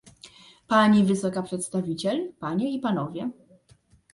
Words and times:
Pani 0.67 1.03
wysoka 1.03 1.43
przedstawiciel, 1.43 2.31
panie 2.39 2.71
i 2.71 2.79
panowie 2.79 3.29